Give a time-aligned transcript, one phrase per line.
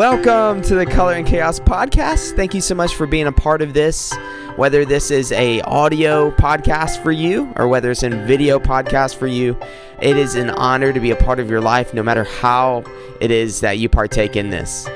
[0.00, 2.34] Welcome to the Color and Chaos podcast.
[2.34, 4.14] Thank you so much for being a part of this.
[4.56, 9.26] Whether this is a audio podcast for you or whether it's a video podcast for
[9.26, 9.60] you,
[10.00, 12.82] it is an honor to be a part of your life no matter how
[13.20, 14.88] it is that you partake in this.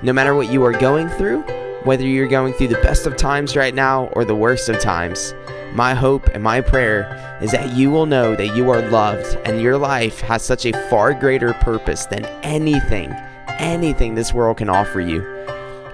[0.00, 1.40] No matter what you are going through,
[1.82, 5.34] whether you're going through the best of times right now or the worst of times,
[5.72, 9.60] my hope and my prayer is that you will know that you are loved and
[9.60, 13.12] your life has such a far greater purpose than anything
[13.58, 15.22] anything this world can offer you.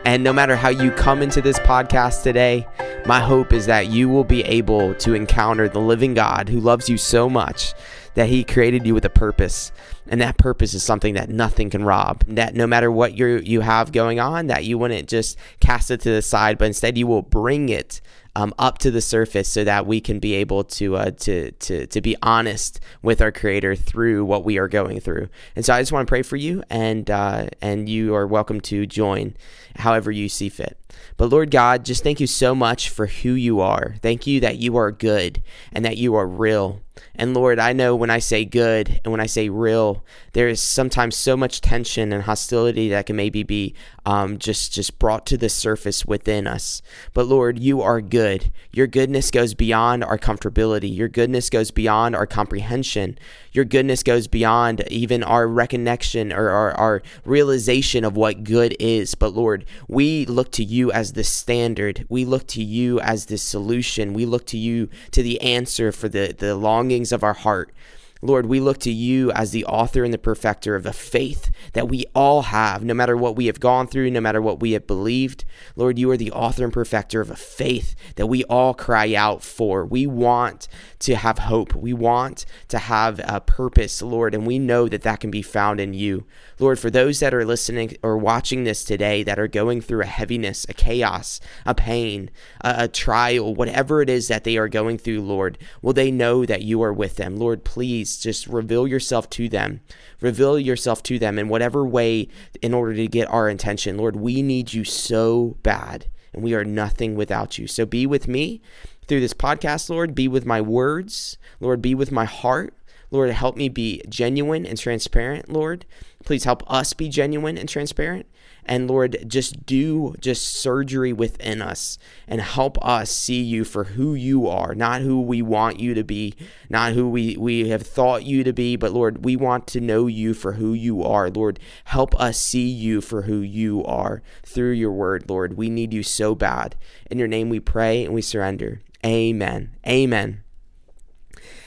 [0.04, 2.66] And no matter how you come into this podcast today,
[3.04, 6.88] my hope is that you will be able to encounter the living God who loves
[6.88, 7.74] you so much
[8.14, 9.70] that he created you with a purpose.
[10.08, 12.24] And that purpose is something that nothing can rob.
[12.26, 16.00] That no matter what you you have going on, that you wouldn't just cast it
[16.00, 18.00] to the side, but instead you will bring it
[18.38, 21.88] um, up to the surface so that we can be able to, uh, to, to,
[21.88, 25.28] to be honest with our creator through what we are going through.
[25.56, 28.60] And so I just want to pray for you and, uh, and you are welcome
[28.60, 29.34] to join
[29.74, 30.78] however you see fit.
[31.16, 33.96] But Lord God, just thank you so much for who you are.
[34.02, 36.80] Thank you that you are good and that you are real.
[37.18, 40.62] And Lord, I know when I say good and when I say real, there is
[40.62, 43.74] sometimes so much tension and hostility that can maybe be
[44.06, 46.80] um, just just brought to the surface within us.
[47.12, 48.52] But Lord, you are good.
[48.70, 50.94] Your goodness goes beyond our comfortability.
[50.94, 53.18] Your goodness goes beyond our comprehension.
[53.52, 59.16] Your goodness goes beyond even our recognition or our, our realization of what good is.
[59.16, 62.06] But Lord, we look to you as the standard.
[62.08, 64.14] We look to you as the solution.
[64.14, 67.72] We look to you to the answer for the, the longings of our heart.
[68.20, 71.88] Lord, we look to you as the author and the perfecter of the faith that
[71.88, 74.88] we all have, no matter what we have gone through, no matter what we have
[74.88, 75.44] believed.
[75.76, 79.42] Lord, you are the author and perfecter of a faith that we all cry out
[79.42, 79.84] for.
[79.84, 80.66] We want
[81.00, 81.74] to have hope.
[81.74, 85.80] We want to have a purpose, Lord, and we know that that can be found
[85.80, 86.24] in you.
[86.58, 90.06] Lord, for those that are listening or watching this today that are going through a
[90.06, 92.30] heaviness, a chaos, a pain,
[92.62, 96.44] a, a trial, whatever it is that they are going through, Lord, will they know
[96.44, 97.36] that you are with them?
[97.36, 99.80] Lord, please just reveal yourself to them.
[100.20, 102.28] Reveal yourself to them in whatever way
[102.60, 103.96] in order to get our attention.
[103.96, 107.68] Lord, we need you so bad, and we are nothing without you.
[107.68, 108.60] So be with me
[109.08, 110.14] through this podcast, Lord.
[110.14, 111.38] Be with my words.
[111.60, 112.74] Lord, be with my heart.
[113.10, 115.86] Lord, help me be genuine and transparent, Lord.
[116.24, 118.26] Please help us be genuine and transparent.
[118.66, 121.96] And Lord, just do just surgery within us
[122.26, 126.04] and help us see you for who you are, not who we want you to
[126.04, 126.34] be,
[126.68, 130.06] not who we, we have thought you to be, but Lord, we want to know
[130.06, 131.30] you for who you are.
[131.30, 135.56] Lord, help us see you for who you are through your word, Lord.
[135.56, 136.76] We need you so bad.
[137.10, 138.82] In your name we pray and we surrender.
[139.04, 139.76] Amen.
[139.86, 140.42] Amen.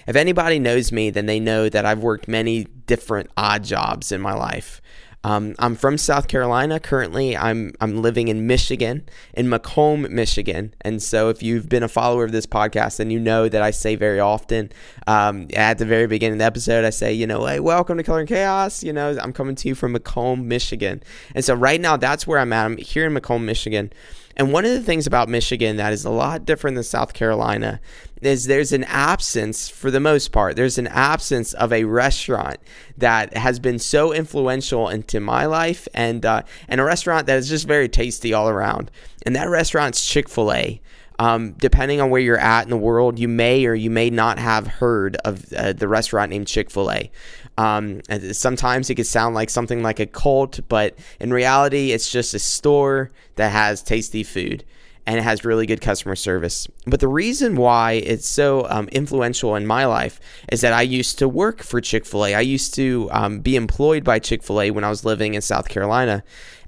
[0.07, 4.19] If anybody knows me, then they know that I've worked many different odd jobs in
[4.19, 4.81] my life.
[5.23, 6.79] Um, I'm from South Carolina.
[6.79, 10.73] Currently, I'm I'm living in Michigan, in Macomb, Michigan.
[10.81, 13.69] And so, if you've been a follower of this podcast, then you know that I
[13.69, 14.71] say very often
[15.05, 18.03] um, at the very beginning of the episode, I say, you know, hey, welcome to
[18.03, 18.83] Color and Chaos.
[18.83, 21.03] You know, I'm coming to you from Macomb, Michigan.
[21.35, 22.65] And so, right now, that's where I'm at.
[22.65, 23.93] I'm here in Macomb, Michigan.
[24.35, 27.79] And one of the things about Michigan that is a lot different than South Carolina
[28.21, 32.59] is there's an absence, for the most part, there's an absence of a restaurant
[32.97, 37.49] that has been so influential into my life and uh, and a restaurant that is
[37.49, 38.91] just very tasty all around.
[39.25, 40.81] And that restaurant's Chick Fil A.
[41.21, 44.39] Um, depending on where you're at in the world, you may or you may not
[44.39, 47.11] have heard of uh, the restaurant named Chick Fil A.
[47.59, 48.01] Um,
[48.31, 52.39] sometimes it could sound like something like a cult, but in reality, it's just a
[52.39, 54.63] store that has tasty food
[55.05, 56.67] and it has really good customer service.
[56.87, 60.19] But the reason why it's so um, influential in my life
[60.51, 62.33] is that I used to work for Chick fil A.
[62.33, 65.41] I used to um, be employed by Chick fil A when I was living in
[65.41, 66.23] South Carolina.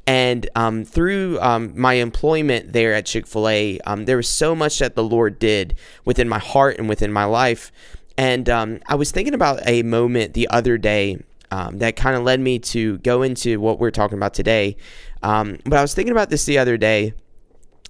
[0.05, 4.53] And um, through um, my employment there at Chick fil A, um, there was so
[4.53, 7.71] much that the Lord did within my heart and within my life
[8.17, 11.19] and um, I was thinking about a moment the other day
[11.51, 14.77] um, that kind of led me to go into what we're talking about today.
[15.21, 17.13] Um, but I was thinking about this the other day.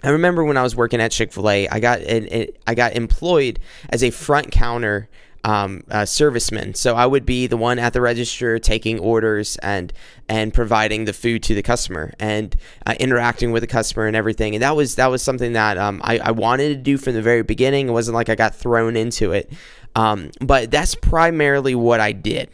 [0.03, 3.59] I remember when I was working at Chick Fil A, I got I got employed
[3.89, 5.07] as a front counter
[5.43, 6.75] um, uh, serviceman.
[6.75, 9.91] So I would be the one at the register taking orders and
[10.29, 12.55] and providing the food to the customer and
[12.85, 14.55] uh, interacting with the customer and everything.
[14.55, 17.21] And that was that was something that um, I, I wanted to do from the
[17.21, 17.89] very beginning.
[17.89, 19.51] It wasn't like I got thrown into it.
[19.95, 22.49] Um, but that's primarily what I did.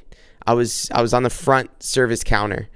[0.46, 2.70] I was I was on the front service counter.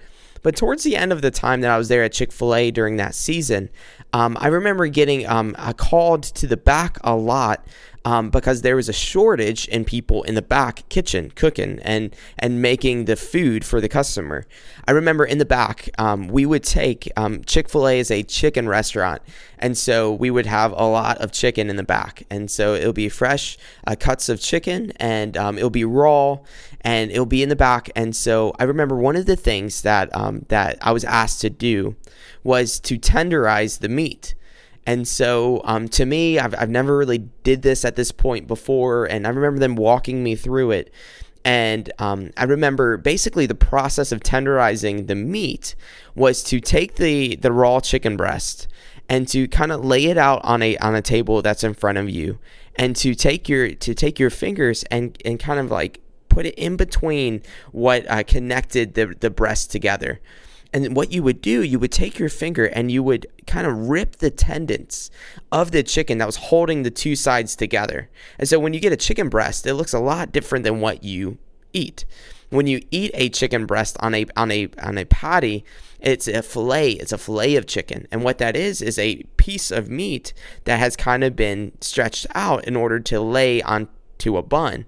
[0.44, 2.70] But towards the end of the time that I was there at Chick fil A
[2.70, 3.70] during that season,
[4.12, 7.66] um, I remember getting um, called to the back a lot
[8.06, 12.62] um, because there was a shortage in people in the back kitchen cooking and and
[12.62, 14.46] making the food for the customer.
[14.88, 18.24] I remember in the back um, we would take um, Chick Fil A is a
[18.24, 19.22] chicken restaurant,
[19.58, 22.94] and so we would have a lot of chicken in the back, and so it'll
[22.94, 23.58] be fresh
[23.88, 26.40] uh, cuts of chicken, and um, it'll be raw,
[26.82, 27.90] and it'll be in the back.
[27.96, 31.50] And so I remember one of the things that um, that I was asked to
[31.50, 31.96] do
[32.44, 34.36] was to tenderize the meat.
[34.86, 39.06] And so, um, to me, I've, I've never really did this at this point before,
[39.06, 40.94] and I remember them walking me through it.
[41.46, 45.76] And um, I remember basically the process of tenderizing the meat
[46.16, 48.68] was to take the the raw chicken breast
[49.10, 51.98] and to kind of lay it out on a on a table that's in front
[51.98, 52.40] of you,
[52.76, 56.00] and to take your to take your fingers and and kind of like
[56.30, 57.42] put it in between
[57.72, 60.22] what uh, connected the the breast together.
[60.74, 63.90] And what you would do, you would take your finger and you would kind of
[63.90, 65.12] rip the tendons
[65.52, 68.10] of the chicken that was holding the two sides together.
[68.40, 71.04] And so when you get a chicken breast, it looks a lot different than what
[71.04, 71.38] you
[71.74, 72.06] eat.
[72.50, 75.66] When you eat a chicken breast on a on a on a patty,
[76.00, 76.92] it's a fillet.
[76.92, 80.34] It's a fillet of chicken, and what that is is a piece of meat
[80.66, 84.86] that has kind of been stretched out in order to lay onto a bun.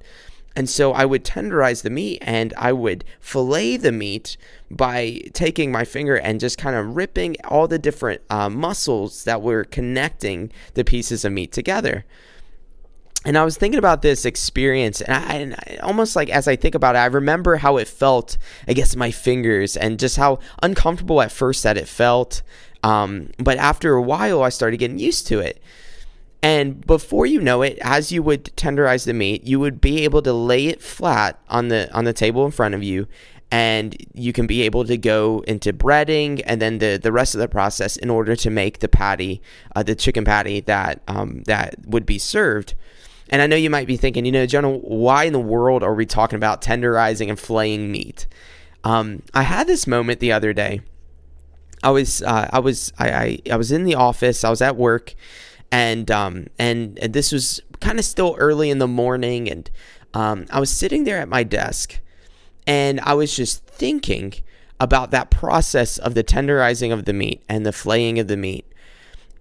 [0.55, 4.37] And so I would tenderize the meat and I would fillet the meat
[4.71, 9.41] by taking my finger and just kind of ripping all the different uh, muscles that
[9.41, 12.05] were connecting the pieces of meat together.
[13.25, 16.55] And I was thinking about this experience, and, I, and I, almost like as I
[16.55, 18.37] think about it, I remember how it felt
[18.67, 22.43] against my fingers, and just how uncomfortable at first that it felt.
[22.83, 25.59] Um, but after a while, I started getting used to it.
[26.45, 30.21] And before you know it, as you would tenderize the meat, you would be able
[30.21, 33.07] to lay it flat on the on the table in front of you
[33.49, 37.39] and you can be able to go into breading and then the, the rest of
[37.39, 39.41] the process in order to make the patty,
[39.75, 42.75] uh, the chicken patty that um, that would be served.
[43.31, 45.95] And I know you might be thinking, you know, Jonah, why in the world are
[45.95, 48.27] we talking about tenderizing and flaying meat?
[48.83, 50.81] Um, I had this moment the other day.
[51.81, 54.43] I was uh, I was I, I, I was in the office.
[54.43, 55.15] I was at work,
[55.71, 59.69] and um, and, and this was kind of still early in the morning, and
[60.13, 61.99] um, I was sitting there at my desk,
[62.65, 64.33] and I was just thinking
[64.79, 68.65] about that process of the tenderizing of the meat and the flaying of the meat.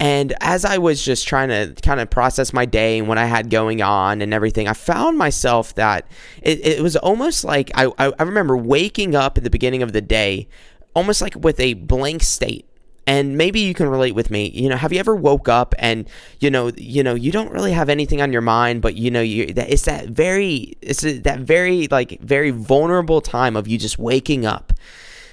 [0.00, 3.27] And as I was just trying to kind of process my day and what I
[3.27, 6.06] had going on and everything, I found myself that
[6.43, 10.00] it, it was almost like I, I remember waking up at the beginning of the
[10.00, 10.49] day,
[10.94, 12.67] almost like with a blank state
[13.06, 14.51] and maybe you can relate with me.
[14.51, 16.09] You know have you ever woke up and
[16.41, 19.21] you know you know you don't really have anything on your mind but you know
[19.21, 23.99] you that it's that very it's that very like very vulnerable time of you just
[23.99, 24.73] waking up.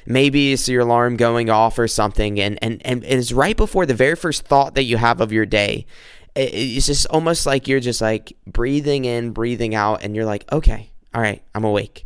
[0.05, 3.93] Maybe it's your alarm going off or something and and and it's right before the
[3.93, 5.85] very first thought that you have of your day.
[6.35, 10.91] It's just almost like you're just like breathing in breathing out and you're like okay
[11.13, 12.05] all right i'm awake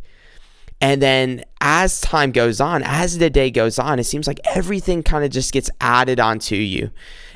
[0.80, 5.02] and then as time goes on, as the day goes on, it seems like everything
[5.02, 6.90] kind of just gets added onto you.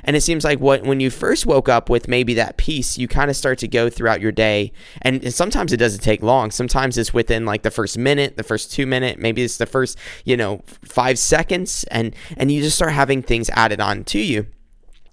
[0.05, 3.09] And it seems like what when you first woke up with maybe that peace, you
[3.09, 4.73] kind of start to go throughout your day.
[5.03, 6.51] And, and sometimes it doesn't take long.
[6.51, 9.99] Sometimes it's within like the first minute, the first two minute, maybe it's the first,
[10.25, 14.47] you know, five seconds, and and you just start having things added on to you.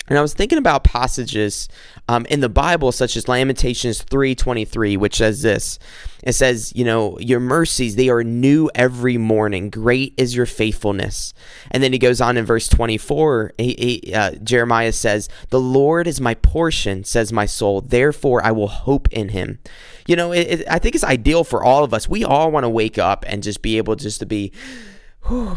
[0.07, 1.67] And I was thinking about passages
[2.07, 5.79] um, in the Bible, such as Lamentations 3.23, which says this.
[6.23, 9.69] It says, you know, your mercies, they are new every morning.
[9.69, 11.33] Great is your faithfulness.
[11.71, 16.07] And then he goes on in verse 24, he, he, uh, Jeremiah says, the Lord
[16.07, 17.81] is my portion, says my soul.
[17.81, 19.59] Therefore, I will hope in him.
[20.07, 22.07] You know, it, it, I think it's ideal for all of us.
[22.07, 24.53] We all want to wake up and just be able just to be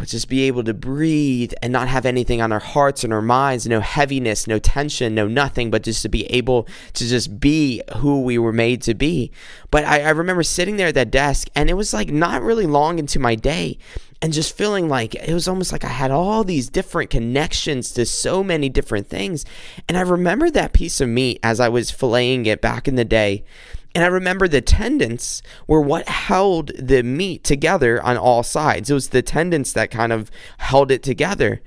[0.04, 3.66] just be able to breathe and not have anything on our hearts and our minds,
[3.66, 8.22] no heaviness, no tension, no nothing, but just to be able to just be who
[8.22, 9.30] we were made to be.
[9.70, 12.66] But I, I remember sitting there at that desk, and it was like not really
[12.66, 13.78] long into my day
[14.22, 18.04] and just feeling like it was almost like I had all these different connections to
[18.04, 19.46] so many different things.
[19.88, 23.04] And I remember that piece of meat as I was filleting it back in the
[23.04, 23.44] day
[23.92, 28.88] and I remember the tendons were what held the meat together on all sides.
[28.88, 31.60] It was the tendons that kind of held it together.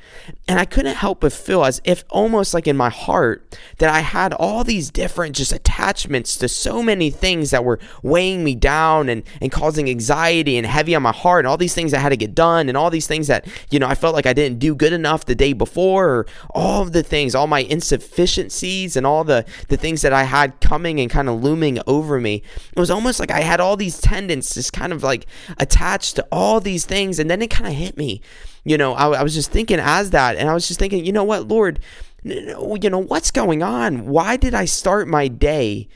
[0.48, 4.00] And I couldn't help but feel as if almost like in my heart that I
[4.00, 9.10] had all these different just attachments to so many things that were weighing me down
[9.10, 12.10] and, and causing anxiety and heavy on my heart and all these things that had
[12.10, 14.60] to get done and all these things that, you know, I felt like I didn't
[14.60, 19.06] do good enough the day before or all of the things, all my insufficiencies and
[19.06, 22.44] all the, the things that I had coming and kind of looming over over me.
[22.72, 25.26] It was almost like I had all these tendons just kind of like
[25.58, 27.20] attached to all these things.
[27.20, 28.22] And then it kind of hit me.
[28.64, 31.12] You know, I, I was just thinking as that, and I was just thinking, you
[31.12, 31.80] know what, Lord,
[32.24, 34.06] you know, what's going on?
[34.06, 35.90] Why did I start my day?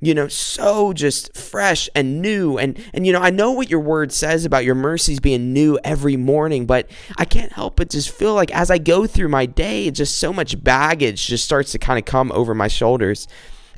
[0.00, 3.80] you know so just fresh and new and and you know I know what your
[3.80, 8.08] word says about your mercies being new every morning but I can't help but just
[8.08, 11.80] feel like as I go through my day just so much baggage just starts to
[11.80, 13.26] kind of come over my shoulders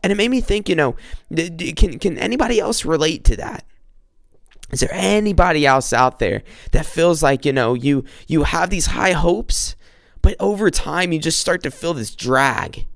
[0.02, 0.96] and it made me think you know
[1.76, 3.64] can can anybody else relate to that
[4.70, 6.42] is there anybody else out there
[6.72, 9.76] that feels like you know you you have these high hopes
[10.22, 12.86] but over time you just start to feel this drag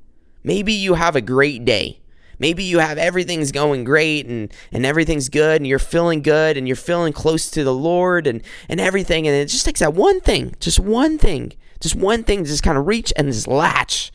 [0.43, 2.01] maybe you have a great day
[2.39, 6.67] Maybe you have everything's going great and, and everything's good and you're feeling good and
[6.67, 9.27] you're feeling close to the Lord and, and everything.
[9.27, 12.63] And it just takes that one thing, just one thing, just one thing to just
[12.63, 14.13] kind of reach and just latch.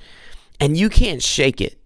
[0.60, 1.78] And you can't shake it.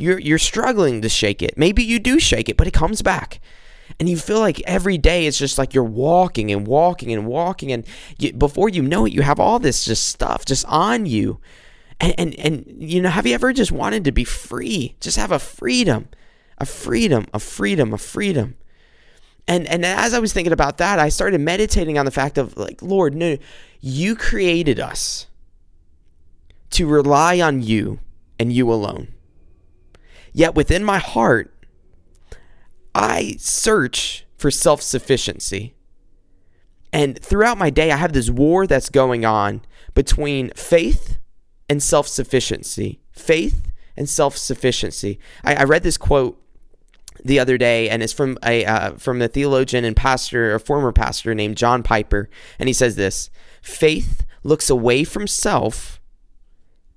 [0.00, 1.56] You're, you're struggling to shake it.
[1.56, 3.40] Maybe you do shake it, but it comes back.
[3.98, 7.72] And you feel like every day it's just like you're walking and walking and walking.
[7.72, 7.84] And
[8.18, 11.40] you, before you know it, you have all this just stuff just on you
[12.00, 15.30] and, and and you know have you ever just wanted to be free just have
[15.30, 16.08] a freedom
[16.58, 18.56] a freedom a freedom a freedom
[19.46, 22.56] and and as i was thinking about that i started meditating on the fact of
[22.56, 23.36] like lord no
[23.80, 25.26] you created us
[26.70, 27.98] to rely on you
[28.38, 29.08] and you alone
[30.32, 31.52] yet within my heart
[32.94, 35.74] i search for self-sufficiency
[36.92, 39.60] and throughout my day i have this war that's going on
[39.94, 41.18] between faith
[41.70, 43.00] and self sufficiency.
[43.12, 45.20] Faith and self sufficiency.
[45.44, 46.42] I, I, read this quote
[47.24, 50.92] the other day, and it's from a uh, from a theologian and pastor, a former
[50.92, 53.30] pastor named John Piper, and he says this:
[53.62, 56.00] Faith looks away from self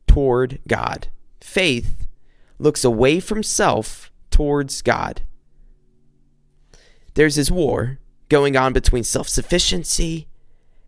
[0.08, 1.08] toward God.
[1.40, 2.03] Faith
[2.60, 5.22] looks away from self towards God.
[7.14, 10.28] There's this war going on between self sufficiency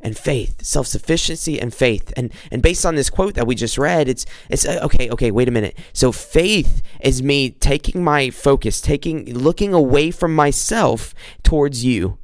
[0.06, 2.14] and faith, self-sufficiency and faith.
[2.16, 5.32] And and based on this quote that we just read, it's it's uh, okay, okay,
[5.32, 5.78] wait a minute.
[5.94, 12.20] So faith is me taking my focus, taking looking away from myself towards you.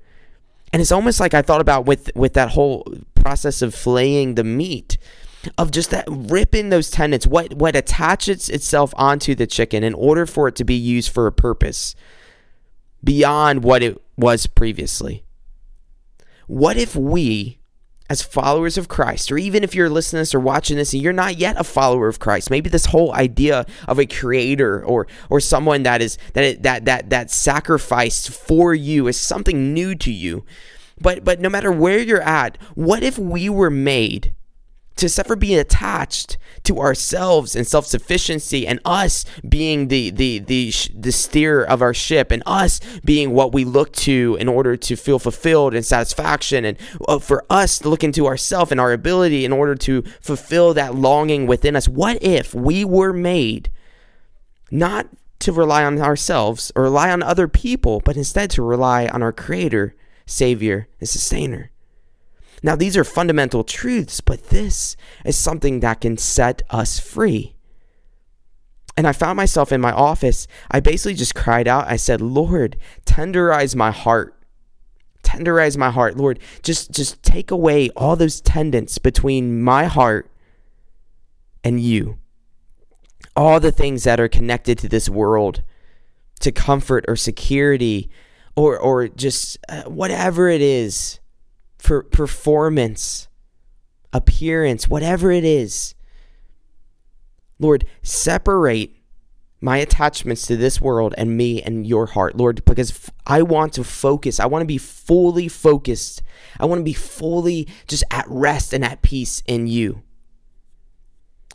[0.71, 4.43] And it's almost like I thought about with with that whole process of flaying the
[4.43, 4.99] meat
[5.57, 10.25] of just that ripping those tendons, what what attaches itself onto the chicken in order
[10.25, 11.95] for it to be used for a purpose
[13.03, 15.23] beyond what it was previously.
[16.47, 17.59] What if we
[18.11, 21.01] as followers of Christ, or even if you're listening to this or watching this and
[21.01, 25.07] you're not yet a follower of Christ, maybe this whole idea of a creator or
[25.29, 30.11] or someone that is that that that that sacrificed for you is something new to
[30.11, 30.43] you.
[30.99, 34.35] But but no matter where you're at, what if we were made
[34.97, 41.11] to suffer being attached to ourselves and self-sufficiency and us being the the the the
[41.11, 45.17] steer of our ship and us being what we look to in order to feel
[45.17, 49.51] fulfilled and satisfaction and uh, for us to look into ourself and our ability in
[49.51, 51.87] order to fulfill that longing within us.
[51.87, 53.71] What if we were made
[54.69, 55.07] not
[55.39, 59.31] to rely on ourselves or rely on other people but instead to rely on our
[59.31, 59.95] creator
[60.27, 61.70] savior and sustainer
[62.63, 67.55] now, these are fundamental truths, but this is something that can set us free.
[68.95, 70.47] And I found myself in my office.
[70.69, 71.87] I basically just cried out.
[71.87, 74.37] I said, Lord, tenderize my heart.
[75.23, 76.17] Tenderize my heart.
[76.17, 80.29] Lord, just, just take away all those tendons between my heart
[81.63, 82.19] and you.
[83.35, 85.63] All the things that are connected to this world,
[86.41, 88.11] to comfort or security,
[88.55, 91.20] or, or just uh, whatever it is
[91.81, 93.27] for performance,
[94.13, 95.95] appearance, whatever it is.
[97.57, 98.95] Lord, separate
[99.61, 103.83] my attachments to this world and me and your heart, Lord, because I want to
[103.83, 104.39] focus.
[104.39, 106.21] I want to be fully focused.
[106.59, 110.03] I want to be fully just at rest and at peace in you.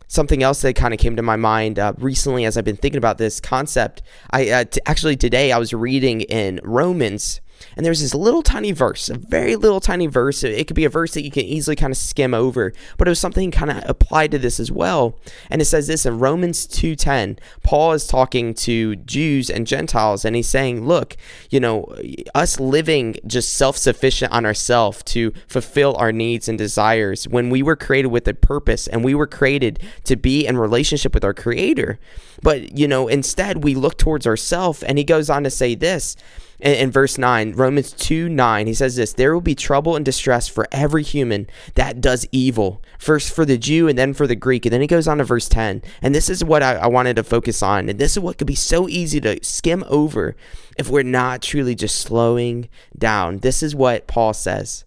[0.08, 2.98] Something else that kind of came to my mind uh, recently as I've been thinking
[2.98, 4.02] about this concept.
[4.30, 7.40] I uh, t- actually today I was reading in Romans
[7.76, 10.44] and there's this little tiny verse, a very little tiny verse.
[10.44, 13.10] It could be a verse that you can easily kind of skim over, but it
[13.10, 15.18] was something kind of applied to this as well.
[15.50, 17.38] And it says this in Romans 2:10.
[17.62, 21.16] Paul is talking to Jews and Gentiles and he's saying, "Look,
[21.50, 21.94] you know,
[22.34, 27.76] us living just self-sufficient on ourselves to fulfill our needs and desires when we were
[27.76, 31.98] created with a purpose and we were created to be in relationship with our creator.
[32.42, 36.16] But, you know, instead we look towards ourselves and he goes on to say this,
[36.58, 40.04] in, in, verse 9, Romans 2 9, he says this There will be trouble and
[40.04, 44.36] distress for every human that does evil, first for the Jew and then for the
[44.36, 44.64] Greek.
[44.64, 45.82] And then he goes on to verse 10.
[46.02, 47.88] And this is what I, I wanted to focus on.
[47.88, 50.36] And this is what could be so easy to skim over
[50.78, 53.38] if we're not truly just slowing down.
[53.38, 54.84] This is what Paul says.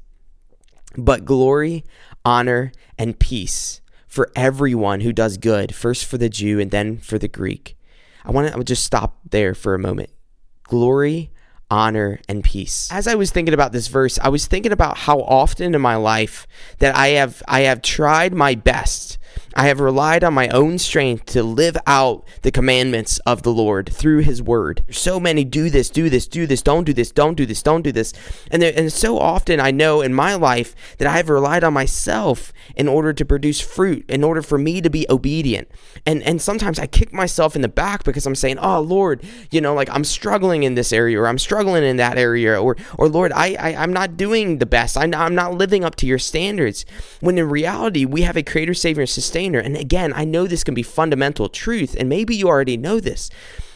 [0.98, 1.84] But glory,
[2.26, 7.20] honor, and peace for everyone who does good, first for the Jew and then for
[7.20, 7.78] the Greek.
[8.26, 10.10] I want to just stop there for a moment.
[10.64, 11.32] Glory,
[11.70, 12.90] honor, and peace.
[12.92, 15.96] As I was thinking about this verse, I was thinking about how often in my
[15.96, 16.48] life
[16.80, 19.19] that I have I have tried my best
[19.56, 23.90] I have relied on my own strength to live out the commandments of the Lord
[23.90, 24.84] through His Word.
[24.90, 27.82] So many do this, do this, do this, don't do this, don't do this, don't
[27.82, 28.14] do this.
[28.52, 31.74] And, there, and so often I know in my life that I have relied on
[31.74, 35.70] myself in order to produce fruit, in order for me to be obedient.
[36.06, 39.62] And, and sometimes I kick myself in the back because I'm saying, oh, Lord, you
[39.62, 43.10] know, like I'm struggling in this area or I'm struggling in that area or, or
[43.10, 44.98] Lord, I, I, I'm not doing the best.
[44.98, 46.86] I'm, I'm not living up to your standards.
[47.20, 49.60] When in reality, we have a creator, savior, and sustainer sustainer.
[49.60, 53.30] And again, I know this can be fundamental truth, and maybe you already know this,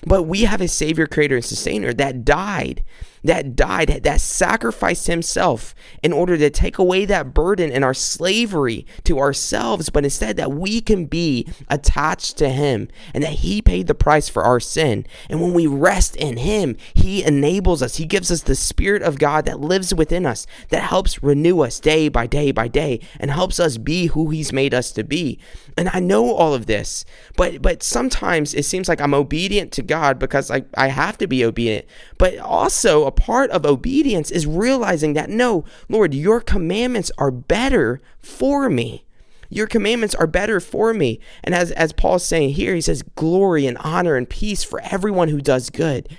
[0.05, 2.83] but we have a Savior, Creator, and Sustainer that died
[3.23, 8.85] that died, that sacrificed himself in order to take away that burden and our slavery
[9.05, 13.87] to ourselves, but instead that we can be attached to him and that he paid
[13.87, 15.05] the price for our sin.
[15.29, 17.95] And when we rest in him, he enables us.
[17.95, 21.79] He gives us the Spirit of God that lives within us, that helps renew us
[21.79, 25.39] day by day by day and helps us be who he's made us to be.
[25.77, 27.05] And I know all of this,
[27.37, 31.27] but but sometimes it seems like I'm obedient to God because I, I have to
[31.27, 31.85] be obedient.
[32.17, 38.01] But also a part of obedience is realizing that no, Lord, your commandments are better
[38.19, 39.05] for me.
[39.49, 41.19] Your commandments are better for me.
[41.43, 45.29] And as, as Paul's saying here, he says, glory and honor and peace for everyone
[45.29, 46.09] who does good.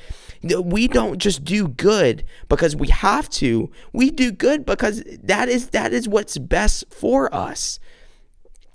[0.42, 3.70] We don't just do good because we have to.
[3.92, 7.80] We do good because that is that is what's best for us.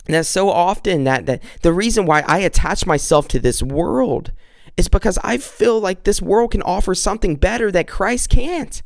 [0.08, 4.32] And that's so often that, that the reason why I attach myself to this world
[4.80, 8.82] is because I feel like this world can offer something better that Christ can't.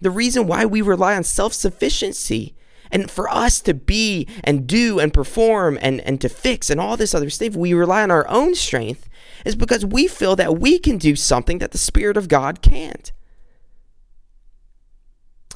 [0.00, 2.54] The reason why we rely on self sufficiency
[2.92, 6.96] and for us to be and do and perform and, and to fix and all
[6.96, 9.08] this other stuff, we rely on our own strength
[9.44, 13.10] is because we feel that we can do something that the Spirit of God can't.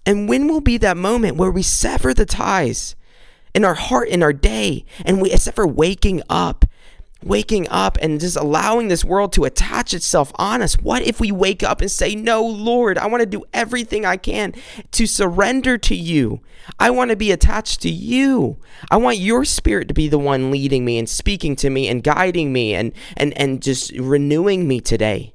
[0.05, 2.97] And when will be that moment where we sever the ties
[3.55, 6.65] in our heart, in our day, and we, except for waking up
[7.25, 10.75] waking up and just allowing this world to attach itself on us.
[10.75, 14.17] What if we wake up and say, No, Lord, I want to do everything I
[14.17, 14.55] can
[14.93, 16.41] to surrender to you?
[16.79, 18.59] I want to be attached to you.
[18.91, 22.03] I want your spirit to be the one leading me and speaking to me and
[22.03, 25.34] guiding me and, and, and just renewing me today.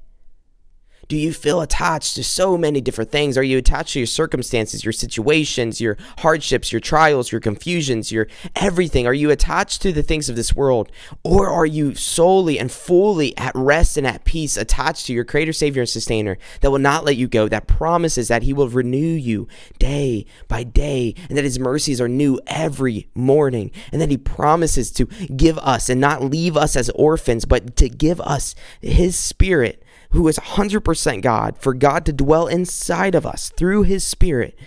[1.10, 3.36] Do you feel attached to so many different things?
[3.36, 8.28] Are you attached to your circumstances, your situations, your hardships, your trials, your confusions, your
[8.56, 9.08] everything?
[9.08, 10.92] Are you attached to the things of this world?
[11.24, 15.54] Or are you solely and fully at rest and at peace, attached to your Creator,
[15.54, 18.98] Savior, and Sustainer that will not let you go, that promises that He will renew
[18.98, 19.48] you
[19.80, 24.92] day by day, and that His mercies are new every morning, and that He promises
[24.92, 29.84] to give us and not leave us as orphans, but to give us His Spirit
[30.12, 34.58] who is 100% God, for God to dwell inside of us through his spirit,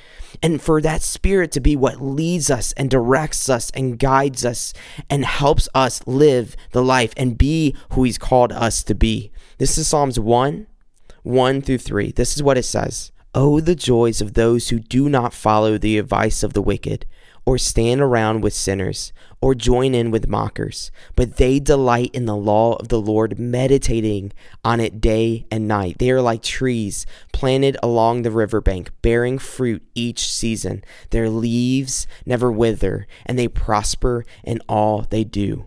[0.42, 4.72] and for that spirit to be what leads us and directs us and guides us
[5.11, 9.33] and helps us live the life and be who he's called us to be.
[9.59, 10.66] This is Psalms 1
[11.24, 12.12] 1 through 3.
[12.12, 13.12] This is what it says.
[13.35, 17.07] Oh, the joys of those who do not follow the advice of the wicked
[17.44, 22.37] or stand around with sinners, or join in with mockers, but they delight in the
[22.37, 24.33] law of the Lord, meditating
[24.64, 25.96] on it day and night.
[25.98, 30.85] They are like trees planted along the riverbank, bearing fruit each season.
[31.11, 35.66] Their leaves never wither, and they prosper in all they do.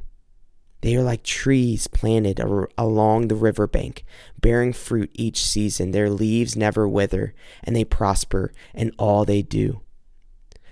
[0.80, 2.40] They are like trees planted
[2.78, 4.06] along the riverbank,
[4.40, 5.92] bearing fruit each season.
[5.92, 7.34] Their leaves never wither,
[7.64, 9.82] and they prosper in all they do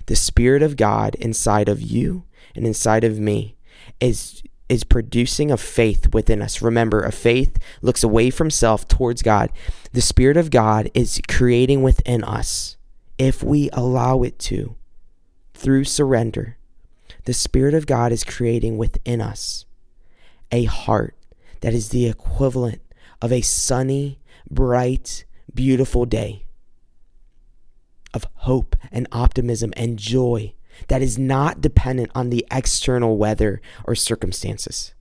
[0.06, 2.24] the Spirit of God inside of you
[2.56, 3.56] and inside of me
[4.00, 6.62] is is producing a faith within us.
[6.62, 9.52] Remember, a faith looks away from self towards God.
[9.92, 12.78] The Spirit of God is creating within us,
[13.18, 14.76] if we allow it to,
[15.54, 16.58] through surrender.
[17.26, 19.66] The Spirit of God is creating within us
[20.52, 21.16] a heart
[21.62, 22.82] that is the equivalent
[23.22, 26.43] of a sunny, bright, beautiful day
[28.14, 30.54] of hope and optimism and joy
[30.88, 34.94] that is not dependent on the external weather or circumstances.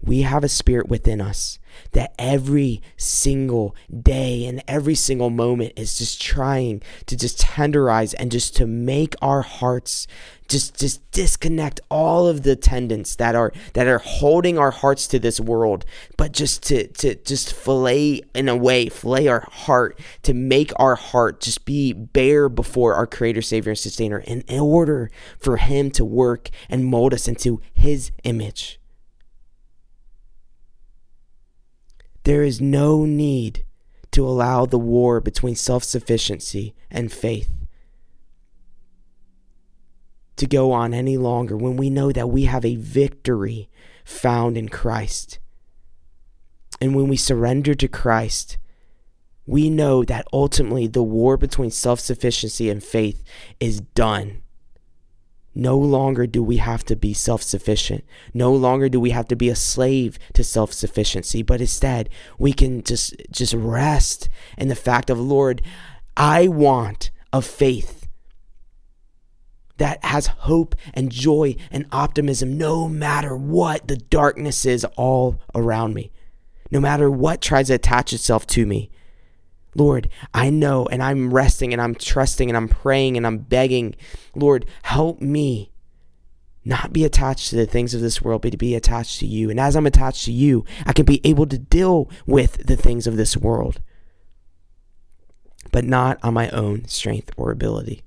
[0.00, 1.58] We have a spirit within us
[1.92, 8.30] that every single day and every single moment is just trying to just tenderize and
[8.30, 10.06] just to make our hearts
[10.48, 15.18] just just disconnect all of the tendons that are that are holding our hearts to
[15.18, 15.84] this world
[16.16, 20.94] but just to to just fillet in a way fillet our heart to make our
[20.94, 26.04] heart just be bare before our creator savior and sustainer in order for him to
[26.04, 28.78] work and mold us into his image
[32.24, 33.64] there is no need
[34.12, 37.50] to allow the war between self-sufficiency and faith
[40.36, 43.68] to go on any longer when we know that we have a victory
[44.04, 45.38] found in Christ.
[46.80, 48.58] And when we surrender to Christ,
[49.46, 53.22] we know that ultimately the war between self sufficiency and faith
[53.60, 54.42] is done.
[55.54, 58.04] No longer do we have to be self sufficient.
[58.32, 62.52] No longer do we have to be a slave to self sufficiency, but instead we
[62.52, 65.62] can just, just rest in the fact of, Lord,
[66.16, 68.08] I want a faith
[69.78, 75.92] that has hope and joy and optimism no matter what the darkness is all around
[75.92, 76.12] me,
[76.70, 78.91] no matter what tries to attach itself to me.
[79.74, 83.94] Lord, I know and I'm resting and I'm trusting and I'm praying and I'm begging.
[84.34, 85.72] Lord, help me
[86.64, 89.50] not be attached to the things of this world, but to be attached to you.
[89.50, 93.06] And as I'm attached to you, I can be able to deal with the things
[93.06, 93.80] of this world,
[95.72, 98.04] but not on my own strength or ability.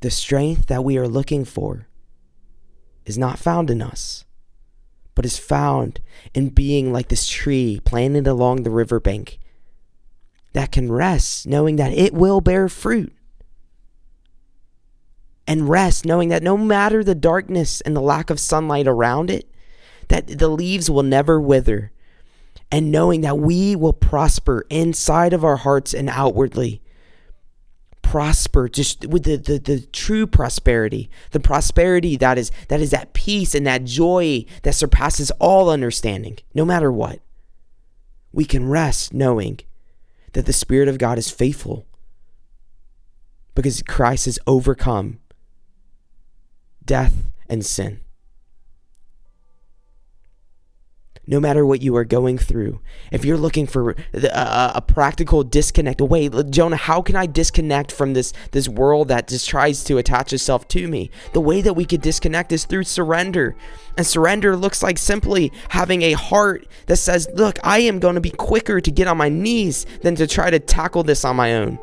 [0.00, 1.86] The strength that we are looking for
[3.04, 4.24] is not found in us,
[5.20, 6.00] but is found
[6.32, 9.38] in being like this tree planted along the riverbank
[10.54, 13.12] that can rest knowing that it will bear fruit.
[15.46, 19.46] And rest knowing that no matter the darkness and the lack of sunlight around it,
[20.08, 21.92] that the leaves will never wither.
[22.72, 26.80] And knowing that we will prosper inside of our hearts and outwardly
[28.02, 33.12] prosper just with the, the, the true prosperity the prosperity that is that is that
[33.12, 37.20] peace and that joy that surpasses all understanding no matter what.
[38.32, 39.60] We can rest knowing
[40.32, 41.86] that the spirit of god is faithful
[43.54, 45.18] because christ has overcome
[46.84, 48.00] death and sin
[51.30, 52.80] no matter what you are going through.
[53.12, 58.14] If you're looking for a, a, practical disconnect, away, Jonah, how can I disconnect from
[58.14, 61.10] this this world that just tries to attach itself to me?
[61.32, 63.54] The way that we could disconnect is through surrender.
[63.96, 68.20] And surrender looks like simply having a heart that says, "Look, I am going to
[68.20, 71.54] be quicker to get on my knees than to try to tackle this on my
[71.54, 71.78] own."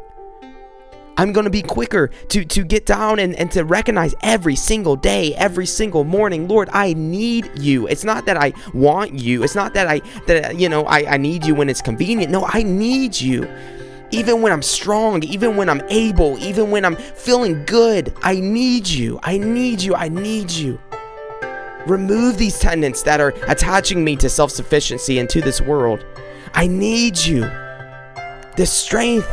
[1.18, 4.96] I'm going to be quicker to, to get down and, and to recognize every single
[4.96, 7.88] day, every single morning, Lord, I need you.
[7.88, 9.44] It's not that I want you.
[9.44, 12.32] It's not that I, that, you know, I, I need you when it's convenient.
[12.32, 13.50] No, I need you.
[14.12, 18.88] Even when I'm strong, even when I'm able, even when I'm feeling good, I need
[18.88, 19.20] you.
[19.24, 19.96] I need you.
[19.96, 20.80] I need you.
[21.88, 26.06] Remove these tenets that are attaching me to self sufficiency and to this world.
[26.54, 27.42] I need you.
[28.56, 29.28] The strength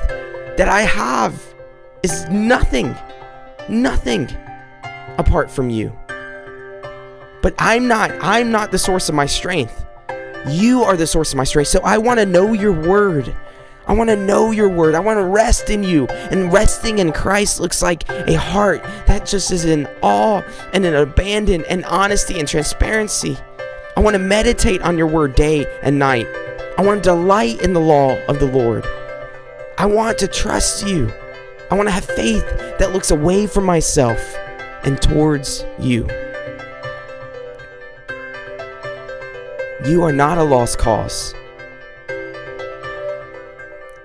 [0.57, 1.54] that I have
[2.05, 2.95] is nothing,
[3.69, 4.29] nothing
[5.17, 5.91] apart from you.
[7.43, 9.85] But I'm not, I'm not the source of my strength.
[10.47, 11.69] You are the source of my strength.
[11.69, 13.35] So I want to know your word.
[13.87, 14.95] I want to know your word.
[14.95, 16.07] I want to rest in you.
[16.07, 20.95] And resting in Christ looks like a heart that just is in awe and in
[20.95, 23.39] abandon and honesty and transparency.
[23.97, 26.27] I want to meditate on your word day and night.
[26.77, 28.85] I want to delight in the law of the Lord.
[29.79, 31.13] I want to trust you.
[31.71, 32.45] I want to have faith
[32.79, 34.21] that looks away from myself
[34.85, 36.07] and towards you.
[39.85, 41.35] You are not a lost cause.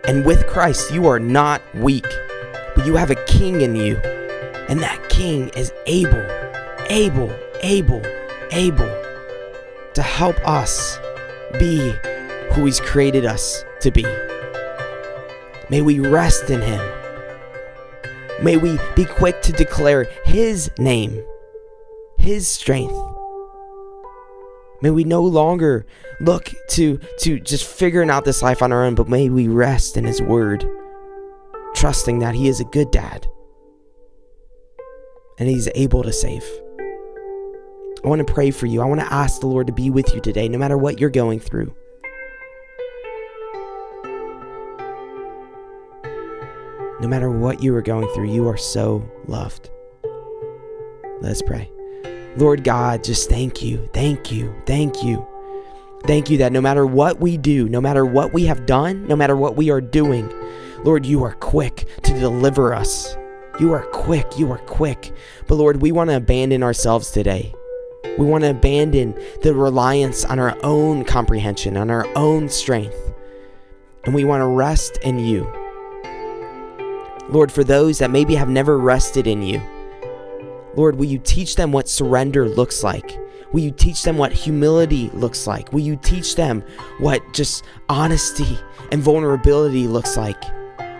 [0.05, 2.07] And with Christ, you are not weak,
[2.75, 3.97] but you have a king in you.
[4.67, 6.25] And that king is able,
[6.89, 8.01] able, able,
[8.51, 9.03] able
[9.93, 10.97] to help us
[11.59, 11.93] be
[12.53, 14.03] who he's created us to be.
[15.69, 16.98] May we rest in him.
[18.41, 21.21] May we be quick to declare His name,
[22.17, 22.95] His strength.
[24.81, 25.85] May we no longer
[26.21, 29.97] look to, to just figuring out this life on our own, but may we rest
[29.97, 30.65] in His word,
[31.75, 33.27] trusting that He is a good dad
[35.37, 36.45] and He's able to save.
[38.01, 38.81] I want to pray for you.
[38.81, 41.09] I want to ask the Lord to be with you today, no matter what you're
[41.09, 41.75] going through.
[47.01, 49.69] No matter what you are going through, you are so loved.
[51.21, 51.71] Let us pray.
[52.35, 55.25] Lord God, just thank you, thank you, thank you.
[56.03, 59.15] Thank you that no matter what we do, no matter what we have done, no
[59.15, 60.31] matter what we are doing,
[60.83, 63.15] Lord, you are quick to deliver us.
[63.59, 65.13] You are quick, you are quick.
[65.47, 67.53] But Lord, we want to abandon ourselves today.
[68.17, 72.97] We want to abandon the reliance on our own comprehension, on our own strength.
[74.05, 75.58] And we want to rest in you.
[77.29, 79.61] Lord, for those that maybe have never rested in you,
[80.75, 83.19] Lord, will you teach them what surrender looks like?
[83.51, 85.71] Will you teach them what humility looks like?
[85.73, 86.63] Will you teach them
[86.99, 88.57] what just honesty
[88.91, 90.41] and vulnerability looks like?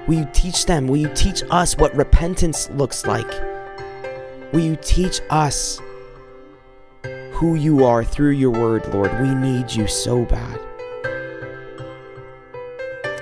[0.07, 0.87] Will you teach them?
[0.87, 3.29] Will you teach us what repentance looks like?
[4.51, 5.79] Will you teach us
[7.33, 9.11] who you are through your word, Lord?
[9.21, 10.59] We need you so bad.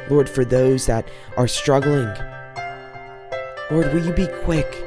[0.10, 2.08] Lord, for those that are struggling,
[3.70, 4.86] Lord, will you be quick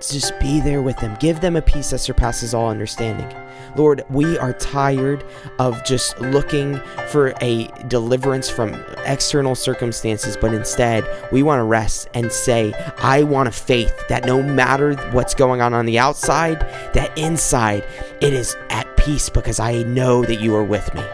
[0.00, 1.14] just be there with them?
[1.20, 3.28] Give them a peace that surpasses all understanding.
[3.76, 5.22] Lord, we are tired
[5.58, 12.08] of just looking for a deliverance from external circumstances, but instead we want to rest
[12.14, 16.60] and say, I want a faith that no matter what's going on on the outside,
[16.94, 17.84] that inside
[18.22, 21.04] it is at peace because I know that you are with me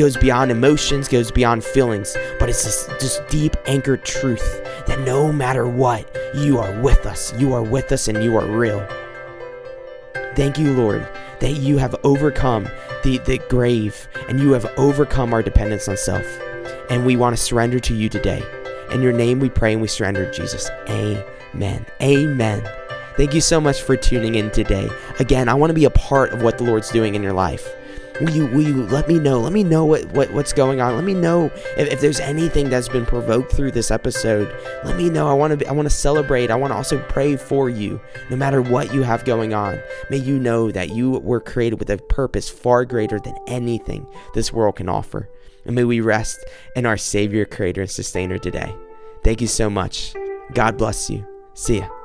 [0.00, 5.68] goes beyond emotions, goes beyond feelings, but it's this deep anchored truth that no matter
[5.68, 7.34] what, you are with us.
[7.38, 8.80] You are with us and you are real.
[10.34, 11.06] Thank you, Lord,
[11.40, 12.64] that you have overcome
[13.04, 16.24] the, the grave and you have overcome our dependence on self.
[16.88, 18.42] And we want to surrender to you today.
[18.92, 20.70] In your name we pray and we surrender, Jesus.
[20.88, 21.84] Amen.
[22.00, 22.66] Amen.
[23.18, 24.88] Thank you so much for tuning in today.
[25.18, 27.68] Again, I want to be a part of what the Lord's doing in your life
[28.20, 30.94] will you will you let me know let me know what, what what's going on.
[30.94, 34.54] Let me know if, if there's anything that's been provoked through this episode.
[34.84, 35.28] Let me know.
[35.28, 36.50] I want to i want to celebrate.
[36.50, 39.80] I want to also pray for you no matter what you have going on.
[40.10, 44.52] May you know that you were created with a purpose far greater than anything this
[44.52, 45.28] world can offer.
[45.64, 48.74] And may we rest in our savior creator and sustainer today.
[49.22, 50.14] Thank you so much.
[50.54, 51.26] God bless you.
[51.54, 51.99] See ya